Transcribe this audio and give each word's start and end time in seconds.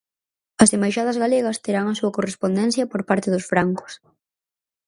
As 0.63 0.69
embaixadas 0.75 1.17
galegas 1.23 1.61
terán 1.65 1.85
a 1.89 1.97
súa 1.99 2.15
correspondencia 2.17 2.89
por 2.91 3.01
parte 3.09 3.31
dos 3.31 3.47
francos. 3.51 3.91